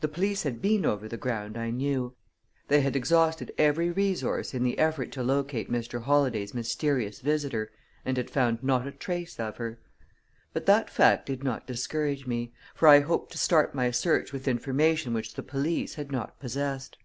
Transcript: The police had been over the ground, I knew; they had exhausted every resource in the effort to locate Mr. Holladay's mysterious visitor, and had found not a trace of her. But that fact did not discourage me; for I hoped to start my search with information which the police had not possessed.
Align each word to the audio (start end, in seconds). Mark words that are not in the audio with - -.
The 0.00 0.08
police 0.08 0.44
had 0.44 0.62
been 0.62 0.86
over 0.86 1.06
the 1.06 1.18
ground, 1.18 1.58
I 1.58 1.68
knew; 1.68 2.16
they 2.68 2.80
had 2.80 2.96
exhausted 2.96 3.52
every 3.58 3.90
resource 3.90 4.54
in 4.54 4.62
the 4.62 4.78
effort 4.78 5.12
to 5.12 5.22
locate 5.22 5.70
Mr. 5.70 6.00
Holladay's 6.00 6.54
mysterious 6.54 7.20
visitor, 7.20 7.70
and 8.06 8.16
had 8.16 8.30
found 8.30 8.62
not 8.62 8.86
a 8.86 8.90
trace 8.90 9.38
of 9.38 9.58
her. 9.58 9.78
But 10.54 10.64
that 10.64 10.88
fact 10.88 11.26
did 11.26 11.44
not 11.44 11.66
discourage 11.66 12.26
me; 12.26 12.54
for 12.74 12.88
I 12.88 13.00
hoped 13.00 13.32
to 13.32 13.38
start 13.38 13.74
my 13.74 13.90
search 13.90 14.32
with 14.32 14.48
information 14.48 15.12
which 15.12 15.34
the 15.34 15.42
police 15.42 15.96
had 15.96 16.10
not 16.10 16.40
possessed. 16.40 16.96